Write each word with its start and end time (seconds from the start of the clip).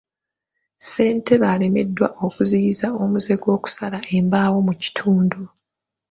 Ssentebe 0.79 1.45
alemereddwa 1.53 2.07
okuziyiza 2.25 2.87
omuze 3.03 3.33
gw'okusala 3.41 3.99
embaawo 4.17 4.57
mu 4.67 4.73
kitundu 4.81 5.41